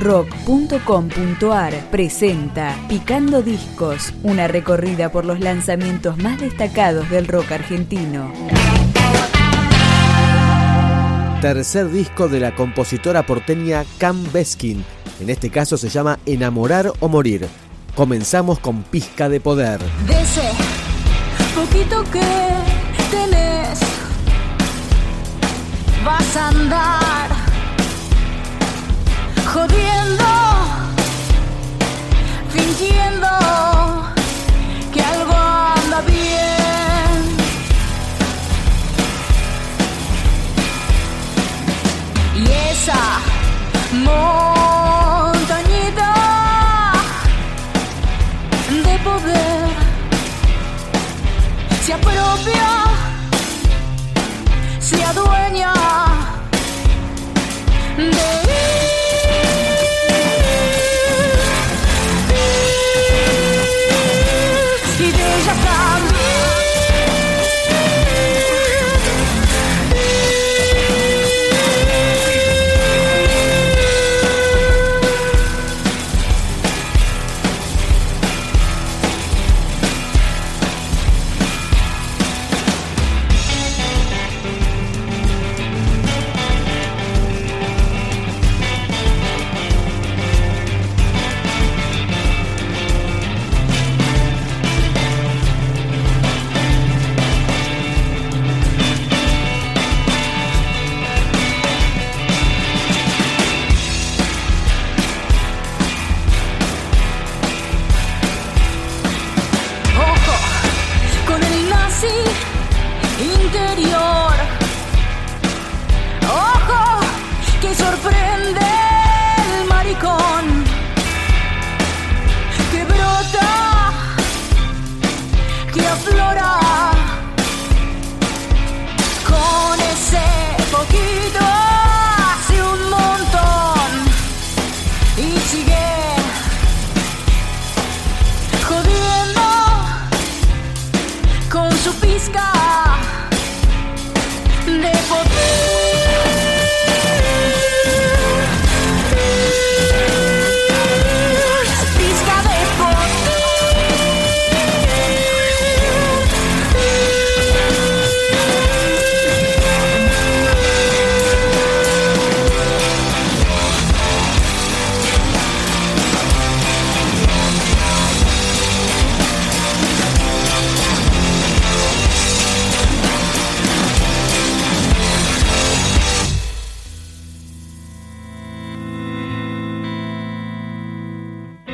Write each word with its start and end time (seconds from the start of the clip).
rock.com.ar 0.00 1.74
presenta 1.90 2.74
Picando 2.88 3.42
Discos, 3.42 4.14
una 4.22 4.48
recorrida 4.48 5.12
por 5.12 5.26
los 5.26 5.40
lanzamientos 5.40 6.16
más 6.16 6.40
destacados 6.40 7.08
del 7.10 7.28
rock 7.28 7.52
argentino. 7.52 8.32
Tercer 11.42 11.90
disco 11.90 12.28
de 12.28 12.40
la 12.40 12.54
compositora 12.54 13.24
porteña 13.24 13.84
Cam 13.98 14.24
Beskin. 14.32 14.84
En 15.20 15.30
este 15.30 15.50
caso 15.50 15.76
se 15.76 15.90
llama 15.90 16.18
Enamorar 16.26 16.92
o 17.00 17.08
Morir. 17.08 17.46
Comenzamos 17.94 18.58
con 18.58 18.82
Pizca 18.82 19.28
de 19.28 19.40
Poder. 19.40 19.80
De 20.06 20.20
ese 20.20 20.50
poquito 21.54 22.04
que 22.10 22.20
tenés, 23.10 23.80
vas 26.04 26.36
a 26.36 26.48
andar 26.48 26.99
poder 49.04 49.68
se 51.84 51.92
apropia, 51.92 52.84
se 54.80 55.02
adueña 55.02 55.72
de 57.96 58.49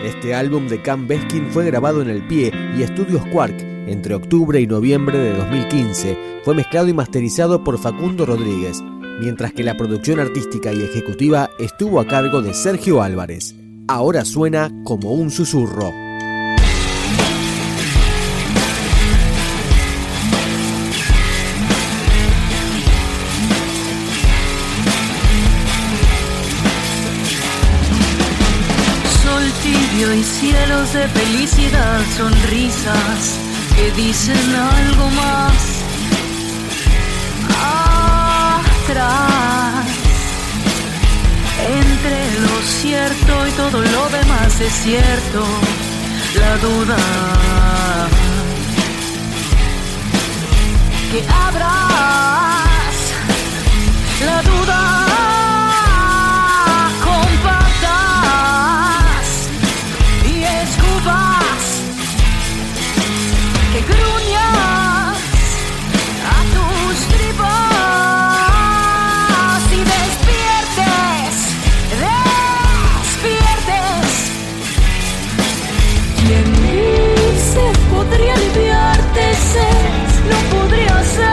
Este 0.06 0.36
álbum 0.36 0.68
de 0.68 0.80
Cam 0.80 1.08
Beskin 1.08 1.50
fue 1.50 1.64
grabado 1.64 2.00
en 2.00 2.08
El 2.08 2.24
Pie 2.28 2.52
y 2.78 2.84
Estudios 2.84 3.26
Quark 3.32 3.56
entre 3.88 4.14
octubre 4.14 4.60
y 4.60 4.64
noviembre 4.68 5.18
de 5.18 5.32
2015. 5.32 6.40
Fue 6.44 6.54
mezclado 6.54 6.86
y 6.86 6.94
masterizado 6.94 7.64
por 7.64 7.76
Facundo 7.76 8.24
Rodríguez, 8.24 8.80
mientras 9.20 9.52
que 9.52 9.64
la 9.64 9.76
producción 9.76 10.20
artística 10.20 10.72
y 10.72 10.80
ejecutiva 10.80 11.50
estuvo 11.58 11.98
a 11.98 12.06
cargo 12.06 12.40
de 12.40 12.54
Sergio 12.54 13.02
Álvarez. 13.02 13.56
Ahora 13.88 14.24
suena 14.24 14.70
como 14.84 15.10
un 15.10 15.32
susurro. 15.32 15.90
Y 29.98 30.22
cielos 30.22 30.92
de 30.92 31.08
felicidad, 31.08 32.00
sonrisas 32.18 33.38
que 33.74 33.90
dicen 33.92 34.54
algo 34.54 35.08
más. 35.10 35.54
Atrás, 38.84 39.86
entre 41.82 42.40
lo 42.42 42.62
cierto 42.62 43.46
y 43.48 43.50
todo 43.52 43.80
lo 43.80 44.08
demás 44.10 44.60
es 44.60 44.72
cierto, 44.74 45.46
la 46.40 46.58
duda. 46.58 46.98
Que 51.10 51.24
abras 51.32 51.85
não 80.26 80.42
poderia 80.50 81.04
ser. 81.04 81.25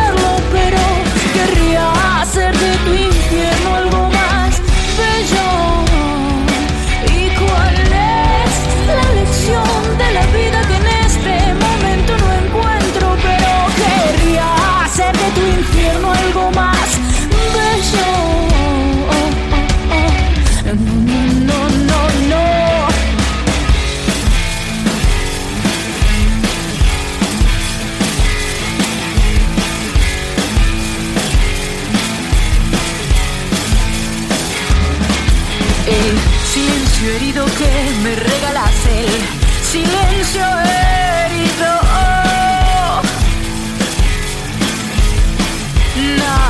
No. 45.96 46.43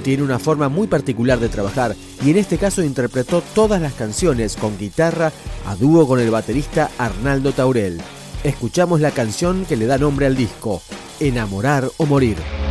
Tiene 0.00 0.22
una 0.22 0.38
forma 0.38 0.68
muy 0.68 0.86
particular 0.86 1.38
de 1.38 1.48
trabajar 1.48 1.94
y 2.24 2.30
en 2.30 2.38
este 2.38 2.56
caso 2.56 2.82
interpretó 2.82 3.42
todas 3.54 3.80
las 3.82 3.92
canciones 3.92 4.56
con 4.56 4.78
guitarra 4.78 5.32
a 5.66 5.76
dúo 5.76 6.06
con 6.06 6.20
el 6.20 6.30
baterista 6.30 6.90
Arnaldo 6.98 7.52
Taurel. 7.52 8.00
Escuchamos 8.44 9.00
la 9.00 9.10
canción 9.10 9.64
que 9.66 9.76
le 9.76 9.86
da 9.86 9.98
nombre 9.98 10.26
al 10.26 10.36
disco, 10.36 10.82
Enamorar 11.20 11.88
o 11.98 12.06
Morir. 12.06 12.61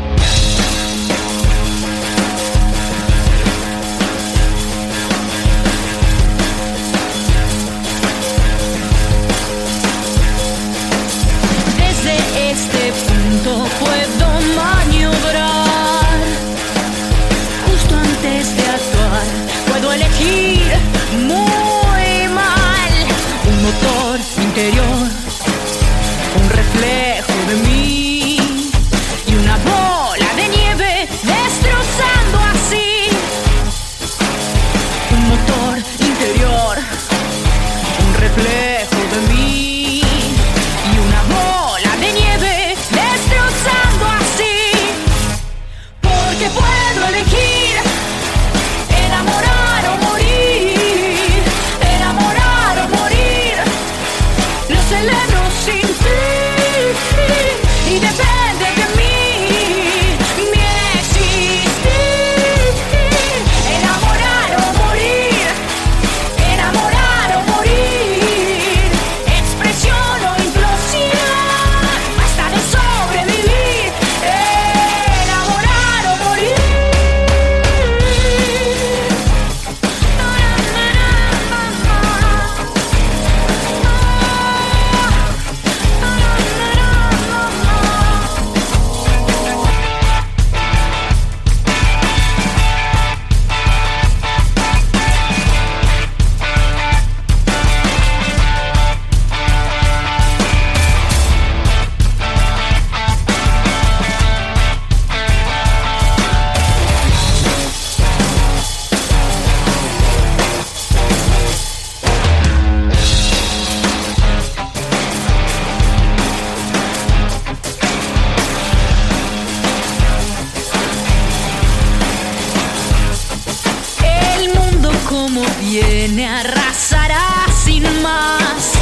Viene 125.60 126.27
arrasará 126.27 127.45
sin 127.63 127.83
más. 128.01 128.74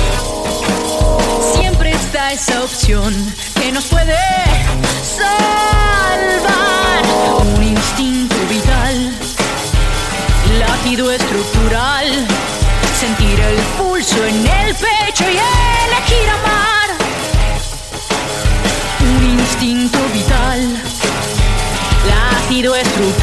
Siempre 1.56 1.92
está 1.92 2.32
esa 2.32 2.64
opción 2.64 3.14
que 3.60 3.72
nos 3.72 3.86
puede 3.86 4.18
salvar. 5.18 6.50
Un 7.56 7.64
instinto 7.64 8.36
vital, 8.50 9.14
latido 10.60 11.12
estructural, 11.12 12.08
sentir 13.00 13.40
el 13.40 13.58
pulso 13.78 14.26
en 14.26 14.48
el 14.48 14.76
pecho 14.76 15.24
y 15.26 15.38
elegir 15.38 16.30
amar. 16.30 16.90
Un 19.02 19.40
instinto 19.40 20.00
vital, 20.14 20.82
latido 22.08 22.76
estructural 22.76 23.19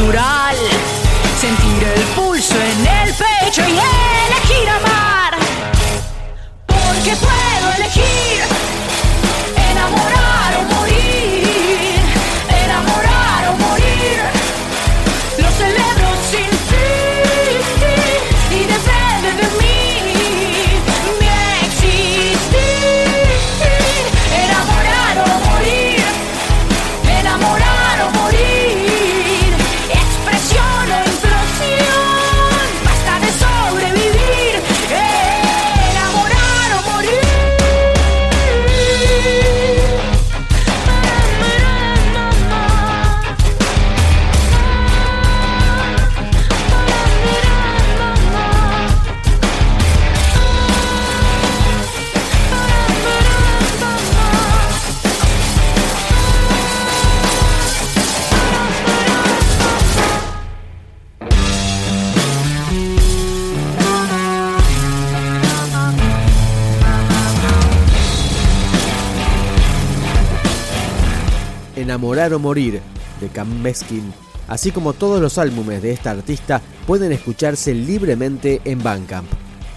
Enamorar 71.76 72.32
o 72.32 72.38
Morir 72.38 72.80
de 73.20 73.28
Cam 73.28 73.62
Beskin, 73.62 74.12
así 74.48 74.70
como 74.70 74.94
todos 74.94 75.20
los 75.20 75.38
álbumes 75.38 75.82
de 75.82 75.92
esta 75.92 76.10
artista 76.10 76.60
pueden 76.86 77.12
escucharse 77.12 77.74
libremente 77.74 78.62
en 78.64 78.82
Bandcamp. 78.82 79.28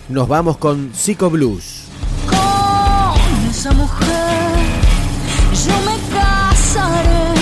Nos 0.08 0.28
vamos 0.28 0.58
con 0.58 0.92
Psycho 0.94 1.30
Blues. 1.30 1.84
Con 2.28 3.50
esa 3.50 3.72
mujer 3.74 4.10
yo 5.66 5.74
me 5.86 5.98
casaré. 6.18 7.34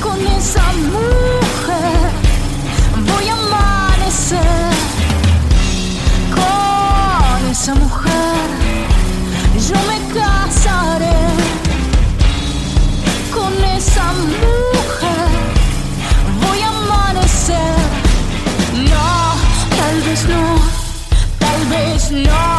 Con 0.00 0.20
esa 0.26 0.72
mujer 0.72 2.10
voy 3.06 3.28
a 3.28 3.34
amanecer. 3.34 4.40
Con 6.34 7.50
esa 7.50 7.74
mujer 7.74 8.59
No, 22.10 22.49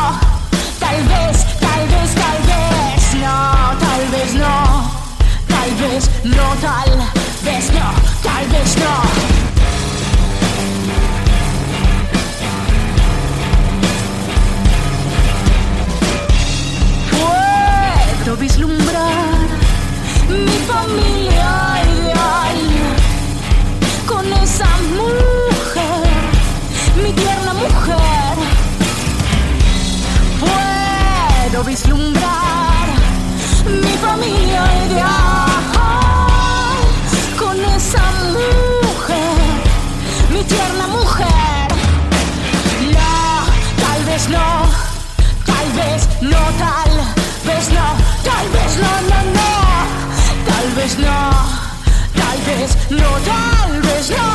no, 52.92 53.10
tal 53.26 53.82
vez 53.82 54.10
no, 54.10 54.28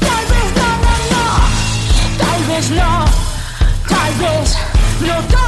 tal 0.00 0.24
vez 0.32 0.48
no, 0.58 0.68
no, 0.84 0.94
no, 2.70 3.04
tal 3.86 4.14
vez 4.14 4.56
no, 5.00 5.41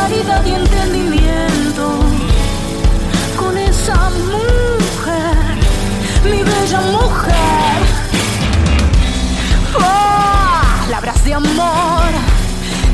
claridad 0.00 0.46
y 0.46 0.54
entendimiento 0.54 2.00
con 3.36 3.56
esa 3.58 4.10
mujer, 4.10 5.58
mi 6.24 6.42
bella 6.42 6.80
mujer. 6.80 7.76
Palabras 9.78 11.22
de 11.22 11.34
amor, 11.34 12.10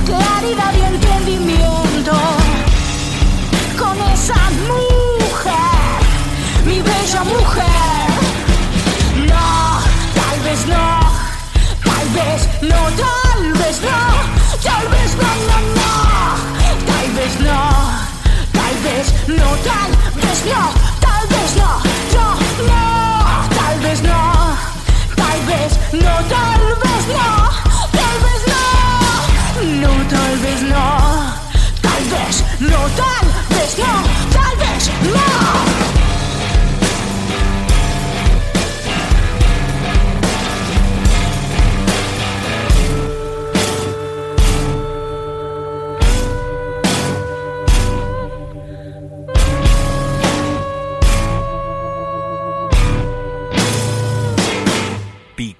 claridad 0.04 0.72
y 0.74 0.94
entendimiento 0.94 1.85